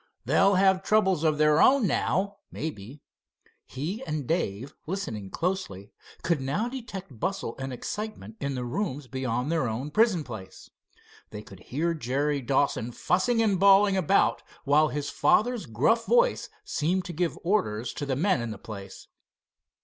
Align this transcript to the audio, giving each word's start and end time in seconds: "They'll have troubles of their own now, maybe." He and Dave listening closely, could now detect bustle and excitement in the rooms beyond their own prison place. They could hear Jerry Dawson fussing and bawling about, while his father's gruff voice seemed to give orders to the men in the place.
"They'll 0.25 0.55
have 0.55 0.81
troubles 0.81 1.23
of 1.23 1.37
their 1.37 1.61
own 1.61 1.85
now, 1.85 2.37
maybe." 2.51 3.03
He 3.67 4.03
and 4.05 4.25
Dave 4.25 4.73
listening 4.87 5.29
closely, 5.29 5.91
could 6.23 6.41
now 6.41 6.67
detect 6.67 7.19
bustle 7.19 7.55
and 7.59 7.71
excitement 7.71 8.35
in 8.39 8.55
the 8.55 8.65
rooms 8.65 9.05
beyond 9.05 9.51
their 9.51 9.69
own 9.69 9.91
prison 9.91 10.23
place. 10.23 10.71
They 11.29 11.43
could 11.43 11.59
hear 11.59 11.93
Jerry 11.93 12.41
Dawson 12.41 12.91
fussing 12.93 13.43
and 13.43 13.59
bawling 13.59 13.95
about, 13.95 14.41
while 14.63 14.87
his 14.87 15.11
father's 15.11 15.67
gruff 15.67 16.07
voice 16.07 16.49
seemed 16.63 17.05
to 17.05 17.13
give 17.13 17.37
orders 17.43 17.93
to 17.93 18.05
the 18.07 18.15
men 18.15 18.41
in 18.41 18.49
the 18.49 18.57
place. 18.57 19.07